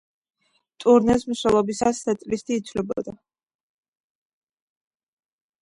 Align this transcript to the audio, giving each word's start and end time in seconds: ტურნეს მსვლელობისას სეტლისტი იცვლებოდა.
ტურნეს 0.83 1.25
მსვლელობისას 1.33 2.01
სეტლისტი 2.07 2.57
იცვლებოდა. 2.63 3.15